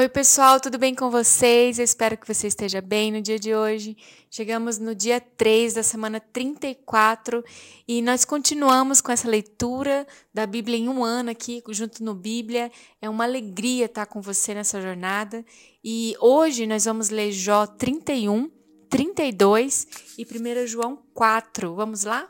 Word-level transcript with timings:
Oi, 0.00 0.08
pessoal, 0.08 0.58
tudo 0.58 0.78
bem 0.78 0.94
com 0.94 1.10
vocês? 1.10 1.78
Eu 1.78 1.84
espero 1.84 2.16
que 2.16 2.26
você 2.26 2.46
esteja 2.46 2.80
bem 2.80 3.12
no 3.12 3.20
dia 3.20 3.38
de 3.38 3.54
hoje. 3.54 3.94
Chegamos 4.30 4.78
no 4.78 4.94
dia 4.94 5.20
3 5.20 5.74
da 5.74 5.82
semana 5.82 6.18
34 6.18 7.44
e 7.86 8.00
nós 8.00 8.24
continuamos 8.24 9.02
com 9.02 9.12
essa 9.12 9.28
leitura 9.28 10.06
da 10.32 10.46
Bíblia 10.46 10.78
em 10.78 10.88
um 10.88 11.04
ano 11.04 11.28
aqui, 11.28 11.62
junto 11.68 12.02
no 12.02 12.14
Bíblia. 12.14 12.72
É 12.98 13.10
uma 13.10 13.24
alegria 13.24 13.84
estar 13.84 14.06
com 14.06 14.22
você 14.22 14.54
nessa 14.54 14.80
jornada. 14.80 15.44
E 15.84 16.16
hoje 16.18 16.66
nós 16.66 16.86
vamos 16.86 17.10
ler 17.10 17.30
Jó 17.30 17.66
31, 17.66 18.50
32 18.88 19.86
e 20.16 20.24
1 20.24 20.66
João 20.66 20.98
4. 21.12 21.74
Vamos 21.74 22.04
lá? 22.04 22.26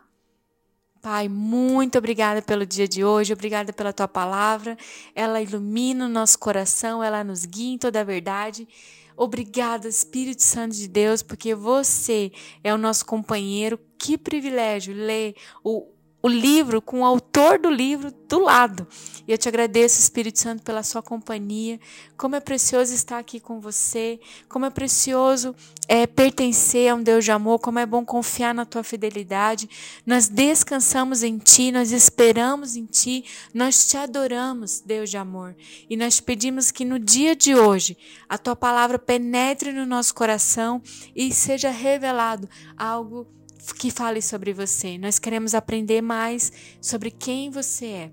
Pai, 1.02 1.30
muito 1.30 1.96
obrigada 1.96 2.42
pelo 2.42 2.66
dia 2.66 2.86
de 2.86 3.02
hoje, 3.02 3.32
obrigada 3.32 3.72
pela 3.72 3.90
tua 3.90 4.06
palavra. 4.06 4.76
Ela 5.14 5.40
ilumina 5.40 6.04
o 6.04 6.10
nosso 6.10 6.38
coração, 6.38 7.02
ela 7.02 7.24
nos 7.24 7.46
guia 7.46 7.74
em 7.74 7.78
toda 7.78 8.02
a 8.02 8.04
verdade. 8.04 8.68
Obrigada, 9.16 9.88
Espírito 9.88 10.42
Santo 10.42 10.74
de 10.74 10.86
Deus, 10.86 11.22
porque 11.22 11.54
você 11.54 12.30
é 12.62 12.74
o 12.74 12.78
nosso 12.78 13.06
companheiro. 13.06 13.80
Que 13.98 14.18
privilégio 14.18 14.94
ler 14.94 15.36
o 15.64 15.88
o 16.22 16.28
livro 16.28 16.82
com 16.82 17.00
o 17.00 17.04
autor 17.04 17.58
do 17.58 17.70
livro 17.70 18.12
do 18.28 18.38
lado. 18.38 18.86
E 19.26 19.32
eu 19.32 19.38
te 19.38 19.48
agradeço, 19.48 19.98
Espírito 19.98 20.38
Santo, 20.38 20.62
pela 20.62 20.82
sua 20.82 21.02
companhia. 21.02 21.80
Como 22.16 22.36
é 22.36 22.40
precioso 22.40 22.94
estar 22.94 23.18
aqui 23.18 23.40
com 23.40 23.60
você. 23.60 24.20
Como 24.48 24.66
é 24.66 24.70
precioso 24.70 25.54
é, 25.88 26.06
pertencer 26.06 26.90
a 26.90 26.94
um 26.94 27.02
Deus 27.02 27.24
de 27.24 27.32
amor. 27.32 27.58
Como 27.58 27.78
é 27.78 27.86
bom 27.86 28.04
confiar 28.04 28.54
na 28.54 28.64
tua 28.64 28.82
fidelidade. 28.82 29.68
Nós 30.06 30.28
descansamos 30.28 31.22
em 31.22 31.38
ti, 31.38 31.72
nós 31.72 31.90
esperamos 31.90 32.76
em 32.76 32.84
ti, 32.84 33.24
nós 33.54 33.88
te 33.88 33.96
adoramos, 33.96 34.80
Deus 34.80 35.10
de 35.10 35.16
amor. 35.16 35.56
E 35.88 35.96
nós 35.96 36.16
te 36.16 36.22
pedimos 36.22 36.70
que 36.70 36.84
no 36.84 36.98
dia 36.98 37.34
de 37.34 37.54
hoje 37.54 37.96
a 38.28 38.36
tua 38.36 38.54
palavra 38.54 38.98
penetre 38.98 39.72
no 39.72 39.86
nosso 39.86 40.14
coração 40.14 40.82
e 41.16 41.32
seja 41.32 41.70
revelado 41.70 42.48
algo 42.76 43.26
que 43.74 43.90
fale 43.90 44.20
sobre 44.22 44.52
você. 44.52 44.98
Nós 44.98 45.18
queremos 45.18 45.54
aprender 45.54 46.00
mais 46.00 46.52
sobre 46.80 47.10
quem 47.10 47.50
você 47.50 47.86
é. 47.86 48.12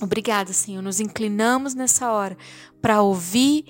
Obrigada, 0.00 0.52
Senhor. 0.52 0.82
Nos 0.82 1.00
inclinamos 1.00 1.74
nessa 1.74 2.12
hora 2.12 2.36
para 2.80 3.02
ouvir 3.02 3.64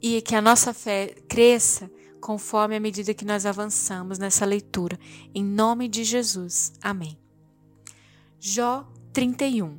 e 0.00 0.20
que 0.22 0.34
a 0.34 0.40
nossa 0.40 0.72
fé 0.72 1.14
cresça 1.28 1.90
conforme 2.20 2.76
a 2.76 2.80
medida 2.80 3.12
que 3.12 3.24
nós 3.24 3.44
avançamos 3.44 4.18
nessa 4.18 4.44
leitura. 4.44 4.98
Em 5.34 5.44
nome 5.44 5.88
de 5.88 6.04
Jesus. 6.04 6.72
Amém. 6.80 7.18
Jó 8.38 8.88
31. 9.12 9.76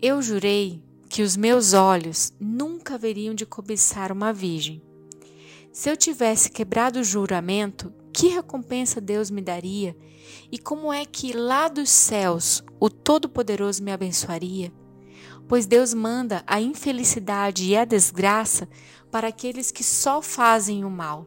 Eu 0.00 0.20
jurei 0.20 0.82
que 1.08 1.22
os 1.22 1.36
meus 1.36 1.72
olhos 1.72 2.32
nunca 2.38 2.94
haveriam 2.94 3.34
de 3.34 3.46
cobiçar 3.46 4.12
uma 4.12 4.32
virgem. 4.32 4.82
Se 5.72 5.90
eu 5.90 5.96
tivesse 5.96 6.50
quebrado 6.50 7.00
o 7.00 7.04
juramento, 7.04 7.92
que 8.16 8.28
recompensa 8.28 8.98
Deus 8.98 9.30
me 9.30 9.42
daria? 9.42 9.94
E 10.50 10.58
como 10.58 10.90
é 10.90 11.04
que 11.04 11.34
lá 11.34 11.68
dos 11.68 11.90
céus 11.90 12.64
o 12.80 12.88
Todo-Poderoso 12.88 13.84
me 13.84 13.92
abençoaria? 13.92 14.72
Pois 15.46 15.66
Deus 15.66 15.92
manda 15.92 16.42
a 16.46 16.58
infelicidade 16.58 17.66
e 17.66 17.76
a 17.76 17.84
desgraça 17.84 18.66
para 19.10 19.28
aqueles 19.28 19.70
que 19.70 19.84
só 19.84 20.22
fazem 20.22 20.82
o 20.82 20.90
mal. 20.90 21.26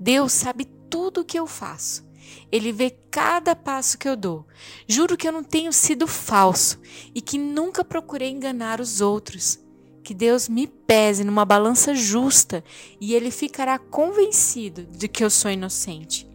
Deus 0.00 0.32
sabe 0.32 0.64
tudo 0.88 1.20
o 1.20 1.24
que 1.24 1.38
eu 1.38 1.46
faço. 1.46 2.02
Ele 2.50 2.72
vê 2.72 2.88
cada 3.10 3.54
passo 3.54 3.98
que 3.98 4.08
eu 4.08 4.16
dou. 4.16 4.46
Juro 4.88 5.18
que 5.18 5.28
eu 5.28 5.32
não 5.32 5.44
tenho 5.44 5.70
sido 5.70 6.06
falso 6.06 6.80
e 7.14 7.20
que 7.20 7.36
nunca 7.36 7.84
procurei 7.84 8.30
enganar 8.30 8.80
os 8.80 9.02
outros. 9.02 9.61
Que 10.02 10.14
Deus 10.14 10.48
me 10.48 10.66
pese 10.66 11.24
numa 11.24 11.44
balança 11.44 11.94
justa 11.94 12.64
e 13.00 13.14
ele 13.14 13.30
ficará 13.30 13.78
convencido 13.78 14.84
de 14.84 15.06
que 15.08 15.24
eu 15.24 15.30
sou 15.30 15.50
inocente. 15.50 16.28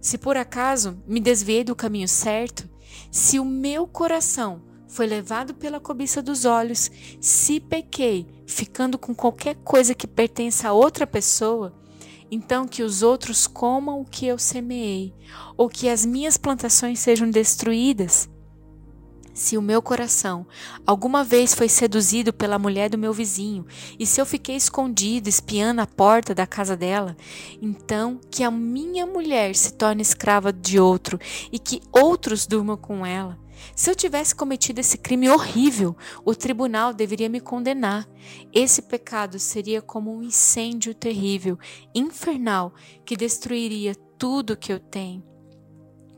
Se 0.00 0.18
por 0.18 0.36
acaso 0.36 0.98
me 1.06 1.20
desviei 1.20 1.64
do 1.64 1.76
caminho 1.76 2.08
certo, 2.08 2.68
se 3.10 3.38
o 3.38 3.44
meu 3.44 3.86
coração 3.86 4.62
foi 4.88 5.06
levado 5.06 5.54
pela 5.54 5.80
cobiça 5.80 6.20
dos 6.20 6.44
olhos, 6.44 6.90
se 7.20 7.58
pequei, 7.58 8.26
ficando 8.46 8.98
com 8.98 9.14
qualquer 9.14 9.56
coisa 9.56 9.94
que 9.94 10.06
pertença 10.06 10.68
a 10.68 10.72
outra 10.72 11.06
pessoa, 11.06 11.72
então 12.30 12.66
que 12.66 12.82
os 12.82 13.02
outros 13.02 13.46
comam 13.46 14.00
o 14.00 14.04
que 14.04 14.26
eu 14.26 14.38
semeei, 14.38 15.14
ou 15.56 15.68
que 15.68 15.88
as 15.88 16.04
minhas 16.04 16.36
plantações 16.36 16.98
sejam 16.98 17.30
destruídas. 17.30 18.28
Se 19.34 19.56
o 19.56 19.62
meu 19.62 19.80
coração 19.80 20.46
alguma 20.86 21.24
vez 21.24 21.54
foi 21.54 21.68
seduzido 21.68 22.32
pela 22.32 22.58
mulher 22.58 22.90
do 22.90 22.98
meu 22.98 23.12
vizinho, 23.12 23.66
e 23.98 24.06
se 24.06 24.20
eu 24.20 24.26
fiquei 24.26 24.56
escondido 24.56 25.28
espiando 25.28 25.80
a 25.80 25.86
porta 25.86 26.34
da 26.34 26.46
casa 26.46 26.76
dela, 26.76 27.16
então 27.60 28.20
que 28.30 28.44
a 28.44 28.50
minha 28.50 29.06
mulher 29.06 29.54
se 29.54 29.72
torne 29.72 30.02
escrava 30.02 30.52
de 30.52 30.78
outro 30.78 31.18
e 31.50 31.58
que 31.58 31.80
outros 31.90 32.46
durmam 32.46 32.76
com 32.76 33.06
ela. 33.06 33.38
Se 33.74 33.90
eu 33.90 33.94
tivesse 33.94 34.34
cometido 34.34 34.80
esse 34.80 34.98
crime 34.98 35.30
horrível, 35.30 35.96
o 36.24 36.34
tribunal 36.34 36.92
deveria 36.92 37.28
me 37.28 37.40
condenar. 37.40 38.06
Esse 38.52 38.82
pecado 38.82 39.38
seria 39.38 39.80
como 39.80 40.14
um 40.14 40.22
incêndio 40.22 40.94
terrível, 40.94 41.58
infernal, 41.94 42.74
que 43.04 43.16
destruiria 43.16 43.94
tudo 44.18 44.56
que 44.56 44.72
eu 44.72 44.80
tenho. 44.80 45.31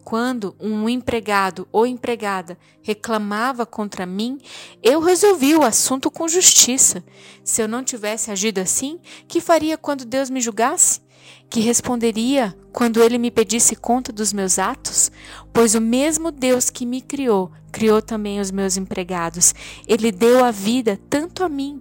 Quando 0.05 0.55
um 0.61 0.87
empregado 0.87 1.67
ou 1.73 1.87
empregada 1.87 2.59
reclamava 2.83 3.65
contra 3.65 4.05
mim, 4.05 4.39
eu 4.83 5.01
resolvi 5.01 5.55
o 5.55 5.63
assunto 5.63 6.11
com 6.11 6.29
justiça. 6.29 7.03
Se 7.43 7.63
eu 7.63 7.67
não 7.67 7.83
tivesse 7.83 8.31
agido 8.31 8.59
assim, 8.59 9.01
que 9.27 9.41
faria 9.41 9.79
quando 9.79 10.05
Deus 10.05 10.29
me 10.29 10.43
julgasse? 10.43 11.01
Que 11.49 11.61
responderia 11.61 12.55
quando 12.71 13.03
ele 13.03 13.17
me 13.17 13.31
pedisse 13.31 13.75
conta 13.75 14.13
dos 14.13 14.31
meus 14.31 14.59
atos? 14.59 15.11
Pois 15.55 15.75
o 15.75 15.81
mesmo 15.81 16.31
Deus 16.31 16.69
que 16.69 16.85
me 16.85 17.01
criou, 17.01 17.51
criou 17.73 18.03
também 18.03 18.41
os 18.41 18.51
meus 18.51 18.77
empregados. 18.77 19.55
Ele 19.89 20.13
deu 20.13 20.45
a 20.45 20.51
vida 20.51 21.01
tanto 21.09 21.43
a 21.43 21.49
mim 21.49 21.81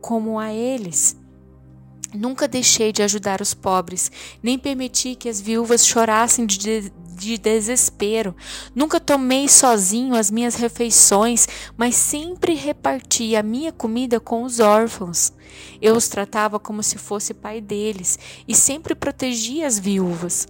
como 0.00 0.38
a 0.38 0.52
eles. 0.52 1.19
Nunca 2.12 2.48
deixei 2.48 2.92
de 2.92 3.02
ajudar 3.02 3.40
os 3.40 3.54
pobres, 3.54 4.10
nem 4.42 4.58
permiti 4.58 5.14
que 5.14 5.28
as 5.28 5.40
viúvas 5.40 5.86
chorassem 5.86 6.44
de, 6.44 6.90
de 6.90 7.38
desespero. 7.38 8.34
Nunca 8.74 8.98
tomei 8.98 9.48
sozinho 9.48 10.16
as 10.16 10.28
minhas 10.28 10.56
refeições, 10.56 11.46
mas 11.76 11.94
sempre 11.94 12.54
reparti 12.54 13.36
a 13.36 13.42
minha 13.42 13.70
comida 13.70 14.18
com 14.18 14.42
os 14.42 14.58
órfãos. 14.58 15.32
Eu 15.80 15.94
os 15.94 16.08
tratava 16.08 16.58
como 16.58 16.82
se 16.82 16.98
fosse 16.98 17.32
pai 17.32 17.60
deles 17.60 18.18
e 18.48 18.56
sempre 18.56 18.94
protegia 18.94 19.66
as 19.66 19.78
viúvas. 19.78 20.48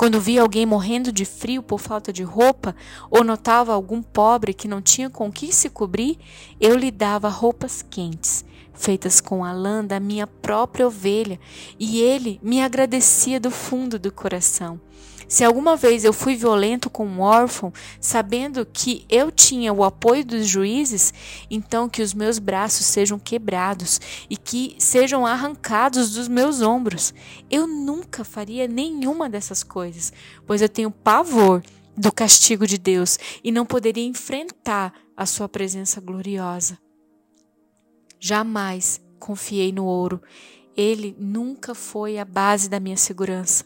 Quando 0.00 0.20
via 0.20 0.40
alguém 0.40 0.64
morrendo 0.64 1.12
de 1.12 1.26
frio 1.26 1.62
por 1.62 1.78
falta 1.78 2.10
de 2.12 2.22
roupa, 2.22 2.74
ou 3.10 3.22
notava 3.22 3.74
algum 3.74 4.00
pobre 4.00 4.54
que 4.54 4.66
não 4.66 4.80
tinha 4.80 5.10
com 5.10 5.30
que 5.30 5.52
se 5.52 5.68
cobrir, 5.68 6.18
eu 6.58 6.74
lhe 6.74 6.90
dava 6.90 7.28
roupas 7.28 7.82
quentes, 7.82 8.42
feitas 8.72 9.20
com 9.20 9.44
a 9.44 9.52
lã 9.52 9.84
da 9.84 10.00
minha 10.00 10.26
própria 10.26 10.86
ovelha, 10.86 11.38
e 11.78 12.00
ele 12.00 12.40
me 12.42 12.62
agradecia 12.62 13.38
do 13.40 13.50
fundo 13.50 13.98
do 13.98 14.12
coração. 14.12 14.80
Se 15.30 15.44
alguma 15.44 15.76
vez 15.76 16.04
eu 16.04 16.12
fui 16.12 16.34
violento 16.34 16.90
com 16.90 17.06
um 17.06 17.20
órfão, 17.20 17.72
sabendo 18.00 18.66
que 18.66 19.06
eu 19.08 19.30
tinha 19.30 19.72
o 19.72 19.84
apoio 19.84 20.24
dos 20.24 20.44
juízes, 20.44 21.14
então 21.48 21.88
que 21.88 22.02
os 22.02 22.12
meus 22.12 22.40
braços 22.40 22.84
sejam 22.84 23.16
quebrados 23.16 24.00
e 24.28 24.36
que 24.36 24.74
sejam 24.76 25.24
arrancados 25.24 26.14
dos 26.14 26.26
meus 26.26 26.60
ombros. 26.62 27.14
Eu 27.48 27.68
nunca 27.68 28.24
faria 28.24 28.66
nenhuma 28.66 29.30
dessas 29.30 29.62
coisas, 29.62 30.12
pois 30.44 30.62
eu 30.62 30.68
tenho 30.68 30.90
pavor 30.90 31.62
do 31.96 32.10
castigo 32.10 32.66
de 32.66 32.76
Deus 32.76 33.16
e 33.44 33.52
não 33.52 33.64
poderia 33.64 34.04
enfrentar 34.04 34.92
a 35.16 35.24
sua 35.26 35.48
presença 35.48 36.00
gloriosa. 36.00 36.76
Jamais 38.20 39.00
confiei 39.18 39.72
no 39.72 39.86
ouro. 39.86 40.20
Ele 40.76 41.16
nunca 41.18 41.74
foi 41.74 42.18
a 42.18 42.24
base 42.24 42.68
da 42.68 42.78
minha 42.78 42.96
segurança. 42.96 43.64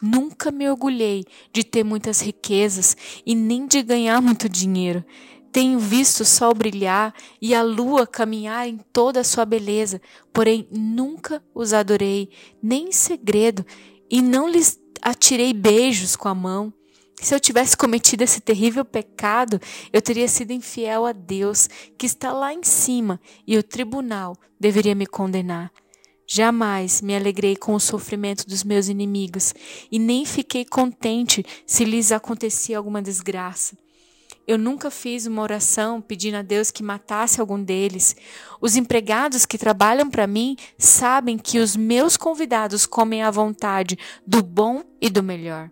Nunca 0.00 0.50
me 0.50 0.68
orgulhei 0.68 1.24
de 1.52 1.62
ter 1.62 1.84
muitas 1.84 2.20
riquezas 2.20 2.96
e 3.24 3.34
nem 3.34 3.66
de 3.66 3.82
ganhar 3.82 4.20
muito 4.22 4.48
dinheiro. 4.48 5.04
Tenho 5.52 5.78
visto 5.78 6.20
o 6.20 6.24
sol 6.24 6.54
brilhar 6.54 7.12
e 7.42 7.54
a 7.54 7.62
lua 7.62 8.06
caminhar 8.06 8.66
em 8.68 8.78
toda 8.92 9.20
a 9.20 9.24
sua 9.24 9.44
beleza, 9.44 10.00
porém 10.32 10.66
nunca 10.70 11.42
os 11.54 11.72
adorei, 11.72 12.30
nem 12.62 12.88
em 12.88 12.92
segredo, 12.92 13.66
e 14.08 14.22
não 14.22 14.48
lhes 14.48 14.80
atirei 15.02 15.52
beijos 15.52 16.14
com 16.16 16.28
a 16.28 16.34
mão. 16.34 16.72
Se 17.20 17.34
eu 17.34 17.40
tivesse 17.40 17.76
cometido 17.76 18.24
esse 18.24 18.40
terrível 18.40 18.84
pecado, 18.84 19.60
eu 19.92 20.00
teria 20.00 20.26
sido 20.26 20.52
infiel 20.52 21.04
a 21.04 21.12
Deus, 21.12 21.68
que 21.98 22.06
está 22.06 22.32
lá 22.32 22.52
em 22.52 22.62
cima, 22.62 23.20
e 23.46 23.58
o 23.58 23.62
tribunal 23.62 24.36
deveria 24.58 24.94
me 24.94 25.06
condenar. 25.06 25.70
Jamais 26.26 27.02
me 27.02 27.14
alegrei 27.14 27.56
com 27.56 27.74
o 27.74 27.80
sofrimento 27.80 28.46
dos 28.46 28.62
meus 28.62 28.88
inimigos, 28.88 29.52
e 29.90 29.98
nem 29.98 30.24
fiquei 30.24 30.64
contente 30.64 31.44
se 31.66 31.84
lhes 31.84 32.12
acontecia 32.12 32.78
alguma 32.78 33.02
desgraça. 33.02 33.76
Eu 34.46 34.56
nunca 34.56 34.90
fiz 34.90 35.26
uma 35.26 35.42
oração 35.42 36.00
pedindo 36.00 36.36
a 36.36 36.42
Deus 36.42 36.70
que 36.70 36.82
matasse 36.82 37.40
algum 37.40 37.62
deles. 37.62 38.16
Os 38.60 38.76
empregados 38.76 39.46
que 39.46 39.58
trabalham 39.58 40.10
para 40.10 40.26
mim 40.26 40.56
sabem 40.78 41.38
que 41.38 41.58
os 41.58 41.76
meus 41.76 42.16
convidados 42.16 42.86
comem 42.86 43.22
à 43.22 43.30
vontade 43.30 43.98
do 44.26 44.42
bom 44.42 44.82
e 45.00 45.10
do 45.10 45.22
melhor. 45.22 45.70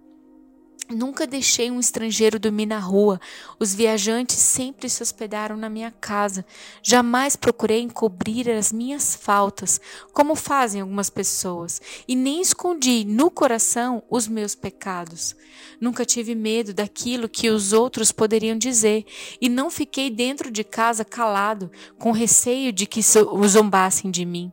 Nunca 0.91 1.27
deixei 1.27 1.71
um 1.71 1.79
estrangeiro 1.79 2.39
dormir 2.39 2.65
na 2.65 2.79
rua. 2.79 3.21
Os 3.59 3.75
viajantes 3.75 4.39
sempre 4.39 4.89
se 4.89 5.03
hospedaram 5.03 5.55
na 5.55 5.69
minha 5.69 5.91
casa. 5.91 6.47
Jamais 6.83 7.37
procurei 7.37 7.83
encobrir 7.83 8.49
as 8.49 8.73
minhas 8.73 9.15
faltas, 9.15 9.79
como 10.15 10.35
fazem 10.35 10.81
algumas 10.81 11.11
pessoas, 11.11 11.79
e 12.09 12.17
nem 12.17 12.41
escondi 12.41 13.05
no 13.05 13.31
coração 13.31 14.03
os 14.09 14.27
meus 14.27 14.55
pecados. 14.55 15.37
Nunca 15.79 16.07
tive 16.07 16.35
medo 16.35 16.73
daquilo 16.73 17.29
que 17.29 17.51
os 17.51 17.75
outros 17.75 18.11
poderiam 18.11 18.57
dizer, 18.57 19.05
e 19.43 19.47
não 19.47 19.71
fiquei 19.71 20.09
dentro 20.09 20.51
de 20.51 20.65
casa 20.65 21.05
calado, 21.05 21.71
com 21.99 22.13
receio 22.13 22.73
de 22.73 22.87
que 22.87 23.03
zombassem 23.03 24.11
de 24.11 24.25
mim. 24.25 24.51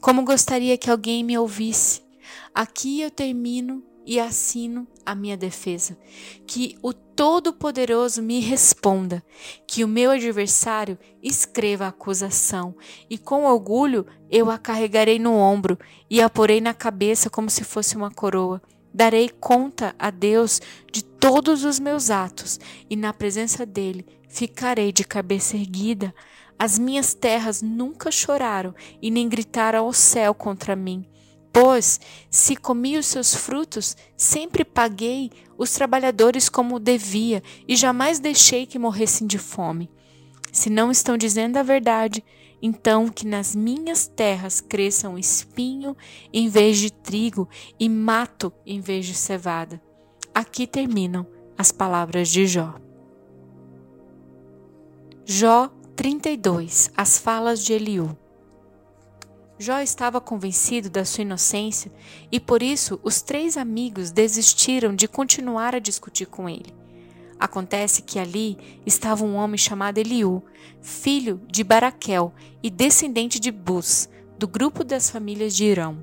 Como 0.00 0.24
gostaria 0.24 0.78
que 0.78 0.90
alguém 0.90 1.24
me 1.24 1.36
ouvisse. 1.36 2.02
Aqui 2.54 3.00
eu 3.00 3.10
termino 3.10 3.82
e 4.06 4.20
assino 4.20 4.86
a 5.04 5.14
minha 5.14 5.36
defesa. 5.36 5.98
Que 6.46 6.78
o 6.80 6.92
Todo-Poderoso 6.92 8.22
me 8.22 8.40
responda, 8.40 9.22
que 9.66 9.82
o 9.82 9.88
meu 9.88 10.12
adversário 10.12 10.96
escreva 11.22 11.86
a 11.86 11.88
acusação, 11.88 12.76
e 13.10 13.18
com 13.18 13.44
orgulho 13.44 14.06
eu 14.30 14.50
a 14.50 14.56
carregarei 14.56 15.18
no 15.18 15.34
ombro 15.34 15.78
e 16.08 16.20
a 16.20 16.30
porei 16.30 16.60
na 16.60 16.72
cabeça 16.72 17.28
como 17.28 17.50
se 17.50 17.64
fosse 17.64 17.96
uma 17.96 18.10
coroa. 18.10 18.62
Darei 18.94 19.28
conta 19.28 19.94
a 19.98 20.10
Deus 20.10 20.60
de 20.92 21.02
todos 21.02 21.64
os 21.64 21.80
meus 21.80 22.10
atos, 22.10 22.60
e 22.88 22.96
na 22.96 23.12
presença 23.12 23.66
dele 23.66 24.06
ficarei 24.28 24.92
de 24.92 25.04
cabeça 25.04 25.56
erguida. 25.56 26.14
As 26.58 26.78
minhas 26.78 27.12
terras 27.12 27.60
nunca 27.60 28.10
choraram 28.10 28.74
e 29.02 29.10
nem 29.10 29.28
gritaram 29.28 29.84
ao 29.84 29.92
céu 29.92 30.32
contra 30.32 30.74
mim. 30.74 31.06
Pois, 31.58 31.98
se 32.30 32.54
comi 32.54 32.98
os 32.98 33.06
seus 33.06 33.34
frutos, 33.34 33.96
sempre 34.14 34.62
paguei 34.62 35.30
os 35.56 35.72
trabalhadores 35.72 36.50
como 36.50 36.78
devia 36.78 37.42
e 37.66 37.74
jamais 37.74 38.18
deixei 38.18 38.66
que 38.66 38.78
morressem 38.78 39.26
de 39.26 39.38
fome. 39.38 39.90
Se 40.52 40.68
não 40.68 40.90
estão 40.90 41.16
dizendo 41.16 41.56
a 41.56 41.62
verdade, 41.62 42.22
então 42.60 43.08
que 43.08 43.26
nas 43.26 43.56
minhas 43.56 44.06
terras 44.06 44.60
cresçam 44.60 45.18
espinho 45.18 45.96
em 46.30 46.50
vez 46.50 46.76
de 46.76 46.92
trigo 46.92 47.48
e 47.80 47.88
mato 47.88 48.52
em 48.66 48.78
vez 48.78 49.06
de 49.06 49.14
cevada. 49.14 49.80
Aqui 50.34 50.66
terminam 50.66 51.26
as 51.56 51.72
palavras 51.72 52.28
de 52.28 52.46
Jó. 52.46 52.74
Jó 55.24 55.70
32 55.96 56.90
As 56.94 57.16
falas 57.16 57.64
de 57.64 57.72
Eliú. 57.72 58.25
Jó 59.58 59.80
estava 59.80 60.20
convencido 60.20 60.90
da 60.90 61.04
sua 61.04 61.22
inocência 61.22 61.90
e 62.30 62.38
por 62.38 62.62
isso 62.62 63.00
os 63.02 63.22
três 63.22 63.56
amigos 63.56 64.10
desistiram 64.10 64.94
de 64.94 65.08
continuar 65.08 65.74
a 65.74 65.78
discutir 65.78 66.26
com 66.26 66.48
ele. 66.48 66.74
Acontece 67.38 68.02
que 68.02 68.18
ali 68.18 68.56
estava 68.84 69.24
um 69.24 69.34
homem 69.34 69.56
chamado 69.56 69.98
Eliú, 69.98 70.42
filho 70.82 71.40
de 71.50 71.64
Baraquel 71.64 72.34
e 72.62 72.68
descendente 72.68 73.40
de 73.40 73.50
Bus, 73.50 74.08
do 74.38 74.46
grupo 74.46 74.84
das 74.84 75.08
famílias 75.08 75.56
de 75.56 75.64
Irão. 75.64 76.02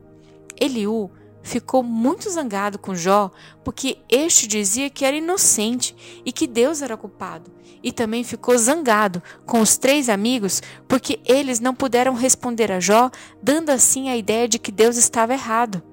Eliú 0.60 1.12
ficou 1.44 1.84
muito 1.84 2.30
zangado 2.30 2.80
com 2.80 2.96
Jó 2.96 3.30
porque 3.64 4.00
este 4.10 4.48
dizia 4.48 4.90
que 4.90 5.06
era 5.06 5.18
inocente 5.18 5.96
e 6.26 6.32
que 6.32 6.48
Deus 6.48 6.82
era 6.82 6.98
culpado. 6.98 7.52
E 7.84 7.92
também 7.92 8.24
ficou 8.24 8.58
zangado 8.58 9.22
com 9.46 9.60
os 9.60 9.78
três 9.78 10.08
amigos 10.08 10.62
porque 10.88 11.20
eles 11.26 11.60
não 11.60 11.76
puderam 11.76 12.14
responder 12.14 12.72
a 12.72 12.80
Jó, 12.80 13.12
dando 13.42 13.70
assim 13.70 14.10
a 14.10 14.16
ideia 14.16 14.48
de 14.48 14.58
que 14.58 14.72
Deus 14.72 14.96
estava 14.96 15.34
errado. 15.34 15.84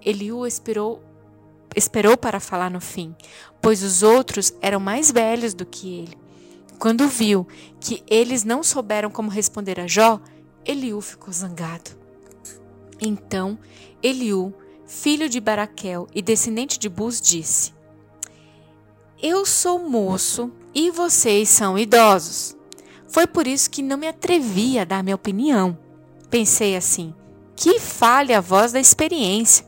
Eliú 0.00 0.46
esperou, 0.46 1.02
esperou 1.74 2.16
para 2.16 2.38
falar 2.38 2.70
no 2.70 2.80
fim, 2.80 3.16
pois 3.60 3.82
os 3.82 4.02
outros 4.02 4.54
eram 4.62 4.78
mais 4.78 5.10
velhos 5.10 5.54
do 5.54 5.66
que 5.66 5.98
ele. 5.98 6.18
Quando 6.78 7.08
viu 7.08 7.48
que 7.80 8.02
eles 8.06 8.44
não 8.44 8.62
souberam 8.62 9.10
como 9.10 9.30
responder 9.30 9.80
a 9.80 9.86
Jó, 9.86 10.20
Eliú 10.64 11.00
ficou 11.00 11.32
zangado. 11.32 11.90
Então, 13.00 13.58
Eliú 14.02 14.54
filho 14.86 15.28
de 15.28 15.40
Baraquel 15.40 16.06
e 16.14 16.22
descendente 16.22 16.78
de 16.78 16.88
Bus, 16.88 17.20
disse: 17.20 17.72
Eu 19.22 19.44
sou 19.46 19.78
moço 19.78 20.52
e 20.74 20.90
vocês 20.90 21.48
são 21.48 21.78
idosos. 21.78 22.56
Foi 23.08 23.26
por 23.26 23.46
isso 23.46 23.70
que 23.70 23.82
não 23.82 23.96
me 23.96 24.08
atrevi 24.08 24.78
a 24.78 24.84
dar 24.84 25.02
minha 25.02 25.16
opinião. 25.16 25.78
Pensei 26.30 26.76
assim: 26.76 27.14
que 27.56 27.78
fale 27.78 28.32
a 28.32 28.40
voz 28.40 28.72
da 28.72 28.80
experiência 28.80 29.66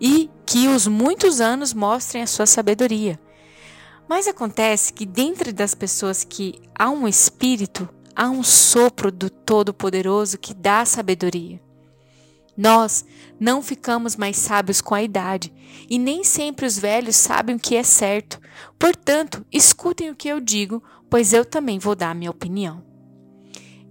e 0.00 0.30
que 0.46 0.68
os 0.68 0.86
muitos 0.86 1.40
anos 1.40 1.72
mostrem 1.72 2.22
a 2.22 2.26
sua 2.26 2.46
sabedoria. 2.46 3.18
Mas 4.08 4.28
acontece 4.28 4.92
que 4.92 5.06
dentre 5.06 5.52
das 5.52 5.74
pessoas 5.74 6.24
que 6.24 6.60
há 6.74 6.90
um 6.90 7.08
espírito, 7.08 7.88
há 8.14 8.28
um 8.28 8.42
sopro 8.42 9.10
do 9.10 9.30
Todo-Poderoso 9.30 10.38
que 10.38 10.52
dá 10.52 10.84
sabedoria. 10.84 11.63
Nós 12.56 13.04
não 13.38 13.62
ficamos 13.62 14.16
mais 14.16 14.36
sábios 14.36 14.80
com 14.80 14.94
a 14.94 15.02
idade, 15.02 15.52
e 15.88 15.98
nem 15.98 16.22
sempre 16.22 16.66
os 16.66 16.78
velhos 16.78 17.16
sabem 17.16 17.56
o 17.56 17.58
que 17.58 17.76
é 17.76 17.82
certo. 17.82 18.40
Portanto, 18.78 19.44
escutem 19.52 20.10
o 20.10 20.14
que 20.16 20.28
eu 20.28 20.40
digo, 20.40 20.82
pois 21.10 21.32
eu 21.32 21.44
também 21.44 21.78
vou 21.78 21.94
dar 21.94 22.14
minha 22.14 22.30
opinião. 22.30 22.82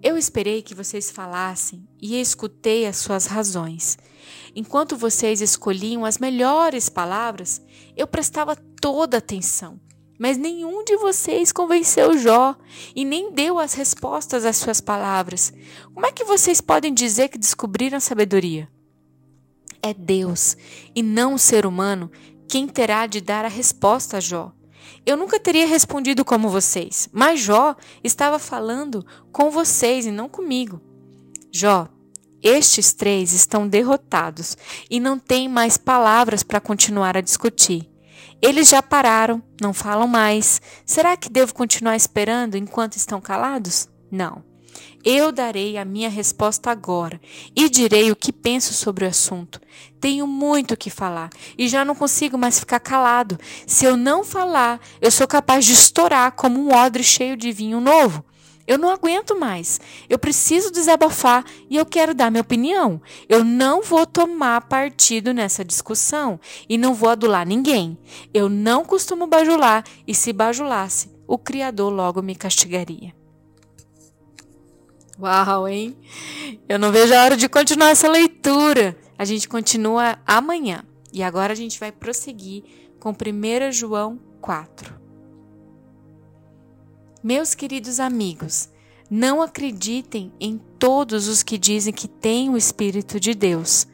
Eu 0.01 0.17
esperei 0.17 0.61
que 0.61 0.75
vocês 0.75 1.09
falassem 1.09 1.87
e 2.01 2.19
escutei 2.19 2.85
as 2.85 2.97
suas 2.97 3.25
razões. 3.25 3.97
Enquanto 4.53 4.97
vocês 4.97 5.39
escolhiam 5.39 6.03
as 6.03 6.17
melhores 6.17 6.89
palavras, 6.89 7.61
eu 7.95 8.05
prestava 8.05 8.55
toda 8.55 9.17
atenção. 9.17 9.79
Mas 10.17 10.37
nenhum 10.37 10.83
de 10.83 10.95
vocês 10.97 11.51
convenceu 11.51 12.17
Jó 12.17 12.55
e 12.95 13.03
nem 13.03 13.31
deu 13.31 13.59
as 13.59 13.73
respostas 13.73 14.45
às 14.45 14.57
suas 14.57 14.79
palavras. 14.79 15.53
Como 15.93 16.05
é 16.05 16.11
que 16.11 16.23
vocês 16.23 16.61
podem 16.61 16.93
dizer 16.93 17.29
que 17.29 17.37
descobriram 17.37 17.99
sabedoria? 17.99 18.69
É 19.81 19.93
Deus 19.93 20.55
e 20.95 21.03
não 21.03 21.33
o 21.33 21.39
ser 21.39 21.65
humano 21.65 22.09
quem 22.47 22.67
terá 22.67 23.07
de 23.07 23.19
dar 23.19 23.43
a 23.43 23.49
resposta 23.49 24.17
a 24.17 24.19
Jó. 24.19 24.53
Eu 25.05 25.17
nunca 25.17 25.39
teria 25.39 25.67
respondido 25.67 26.23
como 26.23 26.49
vocês, 26.49 27.09
mas 27.11 27.39
Jó 27.39 27.75
estava 28.03 28.39
falando 28.39 29.05
com 29.31 29.49
vocês 29.49 30.05
e 30.05 30.11
não 30.11 30.29
comigo. 30.29 30.79
Jó, 31.51 31.89
estes 32.41 32.93
três 32.93 33.33
estão 33.33 33.67
derrotados 33.67 34.57
e 34.89 34.99
não 34.99 35.17
têm 35.17 35.49
mais 35.49 35.77
palavras 35.77 36.43
para 36.43 36.61
continuar 36.61 37.17
a 37.17 37.21
discutir. 37.21 37.92
Eles 38.43 38.67
já 38.67 38.83
pararam, 38.83 39.41
não 39.61 39.73
falam 39.73 40.05
mais. 40.05 40.61
Será 40.85 41.15
que 41.15 41.29
devo 41.29 41.53
continuar 41.53 41.95
esperando 41.95 42.57
enquanto 42.57 42.97
estão 42.97 43.21
calados? 43.21 43.87
Não. 44.11 44.43
Eu 45.01 45.31
darei 45.31 45.77
a 45.77 45.85
minha 45.85 46.09
resposta 46.09 46.69
agora 46.69 47.21
e 47.55 47.69
direi 47.69 48.11
o 48.11 48.15
que 48.17 48.33
penso 48.33 48.73
sobre 48.73 49.05
o 49.05 49.07
assunto. 49.07 49.61
Tenho 49.97 50.27
muito 50.27 50.73
o 50.73 50.77
que 50.77 50.89
falar 50.89 51.29
e 51.57 51.69
já 51.69 51.85
não 51.85 51.95
consigo 51.95 52.37
mais 52.37 52.59
ficar 52.59 52.81
calado. 52.81 53.39
Se 53.65 53.85
eu 53.85 53.95
não 53.95 54.25
falar, 54.25 54.77
eu 54.99 55.09
sou 55.09 55.25
capaz 55.25 55.63
de 55.63 55.71
estourar 55.71 56.33
como 56.33 56.59
um 56.59 56.75
odre 56.75 57.01
cheio 57.01 57.37
de 57.37 57.49
vinho 57.49 57.79
novo. 57.79 58.25
Eu 58.65 58.77
não 58.77 58.89
aguento 58.89 59.37
mais. 59.37 59.79
Eu 60.09 60.17
preciso 60.17 60.71
desabafar 60.71 61.43
e 61.69 61.75
eu 61.75 61.85
quero 61.85 62.13
dar 62.13 62.31
minha 62.31 62.41
opinião. 62.41 63.01
Eu 63.27 63.43
não 63.43 63.81
vou 63.81 64.05
tomar 64.05 64.61
partido 64.61 65.33
nessa 65.33 65.65
discussão 65.65 66.39
e 66.69 66.77
não 66.77 66.93
vou 66.93 67.09
adular 67.09 67.45
ninguém. 67.45 67.97
Eu 68.33 68.47
não 68.47 68.85
costumo 68.85 69.27
bajular 69.27 69.83
e 70.07 70.15
se 70.15 70.31
bajulasse, 70.31 71.11
o 71.27 71.37
Criador 71.37 71.91
logo 71.91 72.21
me 72.21 72.35
castigaria. 72.35 73.13
Uau, 75.19 75.67
hein? 75.67 75.95
Eu 76.67 76.79
não 76.79 76.91
vejo 76.91 77.13
a 77.13 77.23
hora 77.23 77.37
de 77.37 77.47
continuar 77.47 77.89
essa 77.89 78.07
leitura. 78.07 78.97
A 79.17 79.25
gente 79.25 79.47
continua 79.47 80.17
amanhã. 80.25 80.83
E 81.11 81.21
agora 81.21 81.53
a 81.53 81.55
gente 81.55 81.79
vai 81.79 81.91
prosseguir 81.91 82.63
com 82.99 83.11
1 83.11 83.71
João 83.71 84.19
4. 84.41 85.02
Meus 87.23 87.55
queridos 87.55 88.01
amigos, 88.01 88.67
não 89.09 89.41
acreditem 89.41 90.33
em 90.41 90.59
todos 90.77 91.29
os 91.29 91.41
que 91.41 91.57
dizem 91.57 91.93
que 91.93 92.05
têm 92.05 92.49
o 92.49 92.57
Espírito 92.57 93.17
de 93.17 93.33
Deus. 93.33 93.87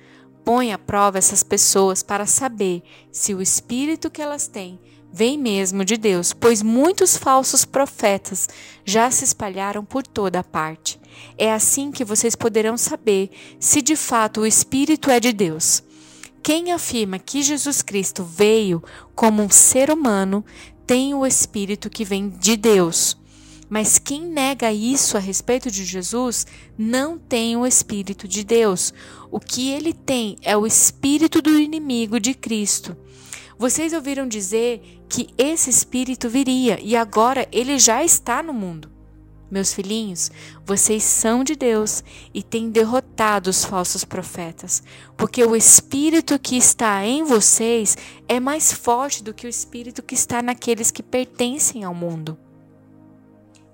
Põe 0.44 0.74
à 0.74 0.80
prova 0.80 1.20
essas 1.20 1.44
pessoas 1.44 2.02
para 2.02 2.26
saber 2.26 2.82
se 3.12 3.36
o 3.36 3.40
Espírito 3.40 4.10
que 4.10 4.20
elas 4.20 4.48
têm 4.48 4.80
vem 5.14 5.38
mesmo 5.38 5.86
de 5.86 5.96
Deus, 5.96 6.34
pois 6.34 6.64
muitos 6.64 7.16
falsos 7.16 7.64
profetas 7.66 8.50
já 8.84 9.12
se 9.12 9.26
espalharam 9.26 9.86
por 9.86 10.02
toda 10.08 10.40
a 10.40 10.44
parte. 10.44 11.00
É 11.38 11.54
assim 11.54 11.92
que 11.92 12.04
vocês 12.04 12.36
poderão 12.36 12.78
saber 12.78 13.30
se 13.60 13.80
de 13.80 13.96
fato 13.96 14.42
o 14.42 14.46
Espírito 14.48 15.12
é 15.12 15.20
de 15.20 15.32
Deus. 15.32 15.84
Quem 16.42 16.72
afirma 16.72 17.20
que 17.20 17.44
Jesus 17.44 17.84
Cristo 17.84 18.24
veio 18.24 18.84
como 19.14 19.44
um 19.44 19.52
ser 19.52 19.92
humano 19.92 20.44
tem 20.90 21.14
o 21.14 21.24
Espírito 21.24 21.88
que 21.88 22.04
vem 22.04 22.30
de 22.30 22.58
Deus. 22.58 23.19
Mas 23.70 24.00
quem 24.00 24.26
nega 24.26 24.74
isso 24.74 25.16
a 25.16 25.20
respeito 25.20 25.70
de 25.70 25.86
Jesus 25.86 26.48
não 26.78 27.20
tem 27.20 27.56
o 27.56 27.66
Espírito 27.66 28.28
de 28.28 28.44
Deus. 28.44 28.92
O 29.32 29.40
que 29.40 29.70
ele 29.70 29.94
tem 29.94 30.36
é 30.42 30.58
o 30.58 30.66
espírito 30.66 31.42
do 31.42 31.60
inimigo 31.60 32.20
de 32.20 32.34
Cristo. 32.34 32.98
Vocês 33.60 33.94
ouviram 33.94 34.28
dizer 34.28 34.82
que 35.08 35.28
esse 35.38 35.70
espírito 35.70 36.28
viria 36.30 36.80
e 36.82 36.96
agora 36.96 37.48
ele 37.52 37.78
já 37.78 38.04
está 38.04 38.42
no 38.42 38.54
mundo. 38.54 38.90
Meus 39.52 39.74
filhinhos, 39.74 40.32
vocês 40.66 41.04
são 41.04 41.44
de 41.44 41.56
Deus 41.56 42.04
e 42.34 42.44
têm 42.44 42.70
derrotado 42.70 43.50
os 43.50 43.66
falsos 43.66 44.06
profetas, 44.06 44.84
porque 45.18 45.44
o 45.44 45.56
espírito 45.56 46.38
que 46.38 46.56
está 46.56 47.04
em 47.04 47.24
vocês 47.24 47.98
é 48.28 48.40
mais 48.40 48.72
forte 48.72 49.24
do 49.24 49.34
que 49.34 49.48
o 49.48 49.50
espírito 49.50 50.04
que 50.04 50.14
está 50.14 50.42
naqueles 50.42 50.92
que 50.92 51.02
pertencem 51.02 51.84
ao 51.84 51.96
mundo. 51.96 52.38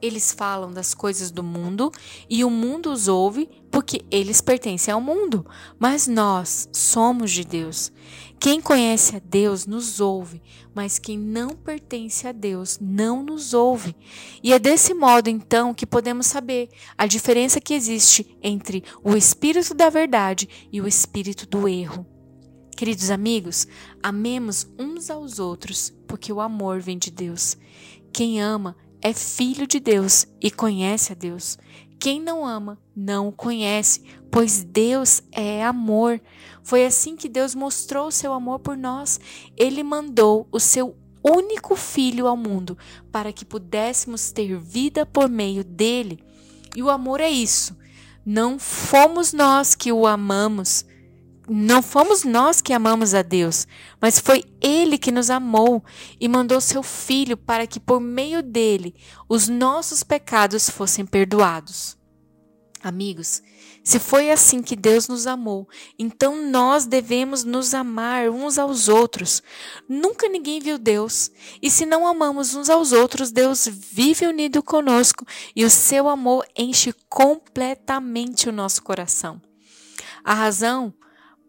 Eles 0.01 0.31
falam 0.31 0.71
das 0.71 0.93
coisas 0.93 1.31
do 1.31 1.43
mundo 1.43 1.91
e 2.29 2.43
o 2.43 2.49
mundo 2.49 2.91
os 2.91 3.07
ouve 3.07 3.49
porque 3.71 4.05
eles 4.09 4.39
pertencem 4.39 4.93
ao 4.93 5.01
mundo, 5.01 5.45
mas 5.77 6.07
nós 6.07 6.69
somos 6.71 7.31
de 7.31 7.43
Deus. 7.43 7.91
Quem 8.39 8.61
conhece 8.61 9.15
a 9.15 9.19
Deus 9.19 9.65
nos 9.65 9.99
ouve, 9.99 10.41
mas 10.73 10.99
quem 10.99 11.17
não 11.17 11.49
pertence 11.49 12.27
a 12.27 12.31
Deus 12.31 12.77
não 12.79 13.23
nos 13.23 13.53
ouve. 13.53 13.95
E 14.43 14.53
é 14.53 14.59
desse 14.59 14.93
modo, 14.93 15.29
então, 15.29 15.73
que 15.73 15.85
podemos 15.85 16.27
saber 16.27 16.69
a 16.97 17.07
diferença 17.07 17.59
que 17.59 17.73
existe 17.73 18.37
entre 18.41 18.83
o 19.03 19.15
espírito 19.15 19.73
da 19.73 19.89
verdade 19.89 20.47
e 20.71 20.79
o 20.79 20.87
espírito 20.87 21.47
do 21.47 21.67
erro. 21.67 22.05
Queridos 22.75 23.09
amigos, 23.09 23.67
amemos 24.03 24.67
uns 24.77 25.09
aos 25.09 25.39
outros, 25.39 25.93
porque 26.07 26.31
o 26.31 26.41
amor 26.41 26.81
vem 26.81 26.97
de 26.97 27.09
Deus. 27.09 27.57
Quem 28.11 28.41
ama 28.41 28.75
é 29.05 29.13
filho 29.13 29.67
de 29.67 29.79
Deus 29.79 30.25
e 30.41 30.50
conhece 30.50 31.12
a 31.12 31.15
Deus. 31.15 31.59
Quem 32.00 32.19
não 32.19 32.43
ama, 32.43 32.81
não 32.95 33.27
o 33.27 33.31
conhece, 33.31 34.01
pois 34.31 34.63
Deus 34.63 35.21
é 35.31 35.63
amor. 35.63 36.19
Foi 36.63 36.83
assim 36.88 37.15
que 37.15 37.29
Deus 37.29 37.53
mostrou 37.53 38.07
o 38.07 38.12
seu 38.12 38.33
amor 38.33 38.57
por 38.57 38.75
nós. 38.75 39.19
Ele 39.55 39.83
mandou 39.83 40.47
o 40.51 40.59
seu 40.59 40.97
único 41.24 41.75
filho 41.75 42.25
ao 42.25 42.35
mundo 42.35 42.75
para 43.12 43.31
que 43.31 43.45
pudéssemos 43.45 44.31
ter 44.31 44.57
vida 44.57 45.05
por 45.05 45.29
meio 45.29 45.63
dele. 45.63 46.19
E 46.75 46.81
o 46.81 46.89
amor 46.89 47.21
é 47.21 47.29
isso. 47.29 47.77
Não 48.25 48.57
fomos 48.57 49.33
nós 49.33 49.75
que 49.75 49.91
o 49.91 50.07
amamos, 50.07 50.83
não 51.47 51.81
fomos 51.81 52.23
nós 52.23 52.61
que 52.61 52.73
amamos 52.73 53.13
a 53.13 53.21
Deus, 53.21 53.67
mas 54.01 54.19
foi 54.19 54.43
Ele 54.61 54.97
que 54.97 55.11
nos 55.11 55.29
amou 55.29 55.83
e 56.19 56.27
mandou 56.27 56.59
seu 56.59 56.81
Filho 56.81 57.37
para 57.37 57.67
que, 57.67 57.79
por 57.79 57.99
meio 57.99 58.41
dele, 58.41 58.95
os 59.29 59.47
nossos 59.47 60.03
pecados 60.03 60.69
fossem 60.69 61.05
perdoados. 61.05 61.97
Amigos, 62.83 63.41
se 63.83 63.97
foi 63.97 64.29
assim 64.29 64.61
que 64.61 64.75
Deus 64.75 65.07
nos 65.07 65.25
amou, 65.25 65.67
então 65.97 66.49
nós 66.49 66.85
devemos 66.85 67.43
nos 67.43 67.73
amar 67.73 68.29
uns 68.29 68.59
aos 68.59 68.87
outros. 68.87 69.41
Nunca 69.89 70.29
ninguém 70.29 70.59
viu 70.59 70.77
Deus, 70.77 71.31
e 71.61 71.71
se 71.71 71.83
não 71.83 72.05
amamos 72.05 72.53
uns 72.53 72.69
aos 72.69 72.91
outros, 72.91 73.31
Deus 73.31 73.67
vive 73.67 74.27
unido 74.27 74.61
conosco 74.61 75.25
e 75.55 75.65
o 75.65 75.69
seu 75.69 76.07
amor 76.07 76.47
enche 76.55 76.93
completamente 77.09 78.49
o 78.49 78.51
nosso 78.51 78.83
coração. 78.83 79.41
A 80.23 80.33
razão 80.35 80.93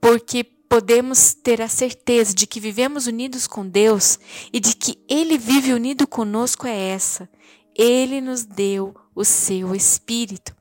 porque 0.06 0.44
podemos 0.44 1.34
ter 1.34 1.60
a 1.60 1.66
certeza 1.66 2.32
de 2.32 2.46
que 2.46 2.60
vivemos 2.60 3.08
unidos 3.08 3.48
com 3.48 3.66
Deus 3.66 4.20
e 4.52 4.60
de 4.60 4.76
que 4.76 5.00
Ele 5.08 5.36
vive 5.36 5.72
unido 5.72 6.06
conosco 6.06 6.64
é 6.64 6.90
essa. 6.90 7.28
Ele 7.74 8.20
nos 8.20 8.44
deu 8.44 8.94
o 9.16 9.24
seu 9.24 9.74
Espírito. 9.74 10.54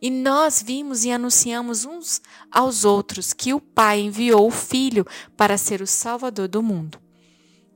E 0.00 0.10
nós 0.10 0.62
vimos 0.62 1.04
e 1.04 1.10
anunciamos 1.10 1.84
uns 1.84 2.22
aos 2.52 2.84
outros 2.84 3.32
que 3.32 3.52
o 3.52 3.58
Pai 3.60 4.00
enviou 4.00 4.46
o 4.46 4.52
Filho 4.52 5.04
para 5.36 5.58
ser 5.58 5.82
o 5.82 5.88
Salvador 5.88 6.46
do 6.46 6.62
mundo. 6.62 6.96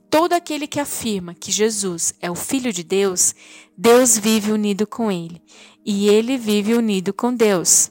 Todo 0.08 0.34
aquele 0.34 0.68
que 0.68 0.78
afirma 0.78 1.34
que 1.34 1.50
Jesus 1.50 2.14
é 2.20 2.30
o 2.30 2.37
Filho 2.37 2.72
de 2.72 2.84
Deus, 2.84 3.34
Deus 3.76 4.16
vive 4.16 4.52
unido 4.52 4.87
com 4.87 5.10
ele, 5.10 5.42
e 5.84 6.08
ele 6.08 6.38
vive 6.38 6.75
unido 6.75 7.12
com 7.12 7.34
Deus. 7.34 7.90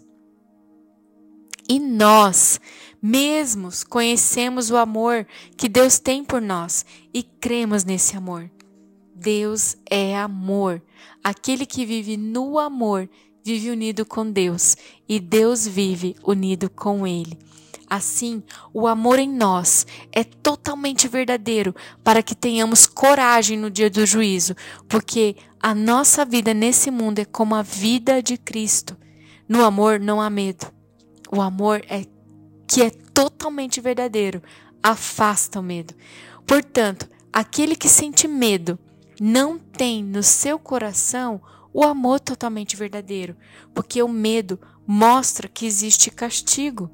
E 1.69 1.77
nós 1.77 2.61
mesmos 3.01 3.83
conhecemos 3.83 4.71
o 4.71 4.77
amor 4.77 5.27
que 5.55 5.69
Deus 5.69 5.99
tem 5.99 6.23
por 6.23 6.41
nós 6.41 6.85
e 7.13 7.23
cremos 7.23 7.83
nesse 7.83 8.15
amor. 8.15 8.49
Deus 9.15 9.75
é 9.89 10.17
amor. 10.17 10.81
Aquele 11.23 11.65
que 11.65 11.85
vive 11.85 12.17
no 12.17 12.59
amor 12.59 13.09
vive 13.43 13.71
unido 13.71 14.05
com 14.05 14.29
Deus 14.29 14.75
e 15.07 15.19
Deus 15.19 15.65
vive 15.65 16.15
unido 16.23 16.69
com 16.69 17.07
ele. 17.07 17.37
Assim, 17.89 18.43
o 18.73 18.85
amor 18.85 19.17
em 19.17 19.29
nós 19.29 19.87
é 20.11 20.21
totalmente 20.23 21.07
verdadeiro 21.07 21.73
para 22.03 22.21
que 22.21 22.35
tenhamos 22.35 22.85
coragem 22.85 23.57
no 23.57 23.71
dia 23.71 23.89
do 23.89 24.05
juízo, 24.05 24.53
porque 24.89 25.37
a 25.59 25.73
nossa 25.73 26.25
vida 26.25 26.53
nesse 26.53 26.91
mundo 26.91 27.19
é 27.19 27.25
como 27.25 27.55
a 27.55 27.61
vida 27.61 28.21
de 28.21 28.37
Cristo. 28.37 28.97
No 29.47 29.63
amor 29.63 30.01
não 30.01 30.19
há 30.21 30.29
medo. 30.29 30.67
O 31.31 31.41
amor 31.41 31.81
é 31.87 32.05
que 32.67 32.81
é 32.81 32.89
totalmente 32.89 33.79
verdadeiro, 33.79 34.43
afasta 34.83 35.59
o 35.59 35.63
medo. 35.63 35.93
Portanto, 36.45 37.09
aquele 37.31 37.75
que 37.75 37.87
sente 37.87 38.27
medo 38.27 38.77
não 39.19 39.57
tem 39.57 40.03
no 40.03 40.21
seu 40.21 40.59
coração 40.59 41.41
o 41.73 41.83
amor 41.83 42.19
totalmente 42.19 42.75
verdadeiro, 42.75 43.35
porque 43.73 44.01
o 44.01 44.07
medo 44.07 44.59
mostra 44.85 45.47
que 45.47 45.65
existe 45.65 46.09
castigo. 46.09 46.89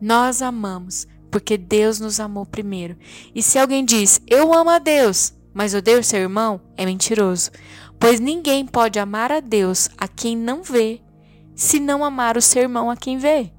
Nós 0.00 0.42
amamos 0.42 1.06
porque 1.30 1.56
Deus 1.56 2.00
nos 2.00 2.18
amou 2.18 2.46
primeiro. 2.46 2.96
E 3.34 3.42
se 3.42 3.58
alguém 3.58 3.84
diz, 3.84 4.20
eu 4.26 4.54
amo 4.54 4.70
a 4.70 4.78
Deus, 4.78 5.34
mas 5.52 5.74
odeio 5.74 6.02
seu 6.02 6.20
irmão, 6.20 6.60
é 6.76 6.86
mentiroso. 6.86 7.50
Pois 7.98 8.20
ninguém 8.20 8.66
pode 8.66 8.98
amar 8.98 9.32
a 9.32 9.40
Deus 9.40 9.88
a 9.96 10.08
quem 10.08 10.36
não 10.36 10.62
vê, 10.62 11.00
se 11.54 11.78
não 11.78 12.04
amar 12.04 12.36
o 12.36 12.42
seu 12.42 12.62
irmão 12.62 12.90
a 12.90 12.96
quem 12.96 13.18
vê. 13.18 13.52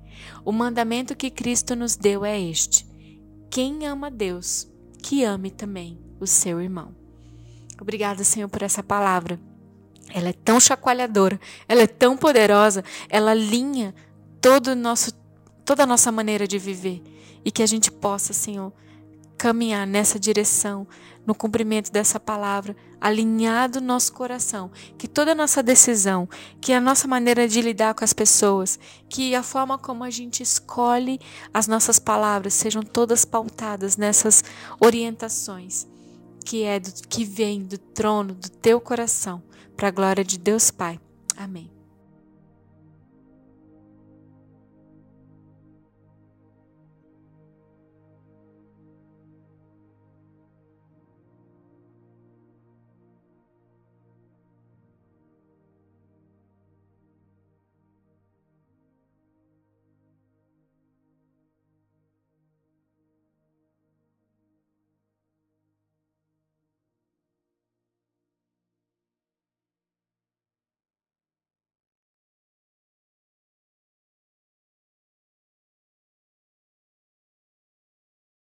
O 0.44 0.52
mandamento 0.52 1.16
que 1.16 1.30
Cristo 1.30 1.76
nos 1.76 1.96
deu 1.96 2.24
é 2.24 2.40
este: 2.40 2.88
quem 3.50 3.86
ama 3.86 4.10
Deus, 4.10 4.68
que 5.02 5.24
ame 5.24 5.52
também 5.52 6.00
o 6.20 6.28
seu 6.28 6.62
irmão. 6.62 6.96
Obrigada, 7.80 8.24
Senhor, 8.24 8.50
por 8.50 8.64
essa 8.64 8.82
palavra. 8.82 9.40
Ela 10.10 10.30
é 10.30 10.34
tão 10.34 10.60
chacoalhadora, 10.60 11.40
ela 11.68 11.82
é 11.82 11.88
tão 11.88 12.16
poderosa, 12.16 12.84
ela 13.10 13.32
alinha 13.32 13.94
todo 14.42 14.76
nosso, 14.76 15.12
toda 15.66 15.84
a 15.84 15.88
nossa 15.88 16.12
maneira 16.12 16.48
de 16.48 16.58
viver 16.58 17.04
e 17.44 17.52
que 17.52 17.62
a 17.62 17.66
gente 17.66 17.92
possa, 17.92 18.34
Senhor, 18.34 18.74
caminhar 19.38 19.86
nessa 19.86 20.20
direção, 20.20 20.88
no 21.26 21.36
cumprimento 21.36 21.92
dessa 21.92 22.20
palavra, 22.20 22.76
alinhado 23.00 23.82
nosso 23.82 24.14
coração, 24.14 24.72
que 24.98 25.08
toda 25.08 25.34
a 25.34 25.36
nossa 25.36 25.62
decisão, 25.62 26.28
que 26.60 26.74
a 26.74 26.82
nossa 26.82 27.08
maneira 27.08 27.48
de 27.48 27.62
lidar 27.62 27.94
com 27.94 28.04
as 28.04 28.14
pessoas, 28.14 28.80
que 29.10 29.36
a 29.36 29.44
forma 29.44 29.78
como 29.78 30.04
a 30.04 30.10
gente 30.10 30.42
escolhe 30.42 31.20
as 31.54 31.68
nossas 31.68 32.00
palavras 32.00 32.54
sejam 32.54 32.82
todas 32.82 33.26
pautadas 33.26 33.98
nessas 33.98 34.44
orientações 34.80 35.86
que 36.48 36.64
é 36.64 36.80
do, 36.80 36.90
que 37.10 37.26
vem 37.26 37.62
do 37.62 37.78
trono 37.78 38.34
do 38.34 38.50
teu 38.50 38.80
coração, 38.80 39.44
para 39.76 39.90
a 39.90 39.92
glória 39.92 40.24
de 40.24 40.38
Deus 40.40 40.72
Pai. 40.72 40.98
Amém. 41.36 41.77